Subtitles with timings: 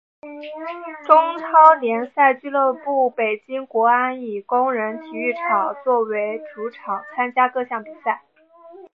[1.05, 8.23] 中超联赛俱乐部北京国安以工人体育场作为主场参加各项比赛。